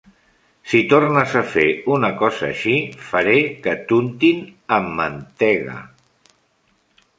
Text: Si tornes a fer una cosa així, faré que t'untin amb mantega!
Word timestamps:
Si 0.69 0.79
tornes 0.93 1.35
a 1.41 1.43
fer 1.49 1.65
una 1.97 2.09
cosa 2.21 2.47
així, 2.47 2.79
faré 3.11 3.37
que 3.67 3.77
t'untin 3.91 4.43
amb 4.81 4.91
mantega! 5.03 5.79